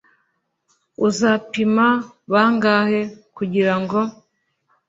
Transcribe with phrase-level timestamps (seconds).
[1.07, 1.87] uzapima
[2.31, 3.99] bangahe?kugirango